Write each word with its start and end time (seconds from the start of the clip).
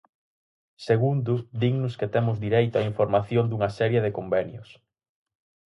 Segundo, 0.87 1.33
dinnos 1.61 1.97
que 1.99 2.11
temos 2.15 2.41
dereito 2.45 2.75
á 2.79 2.83
información 2.91 3.45
dunha 3.47 3.69
serie 3.79 4.03
de 4.05 4.15
convenios. 4.17 4.69